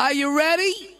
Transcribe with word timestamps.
Are 0.00 0.14
you 0.14 0.34
ready? 0.34 0.99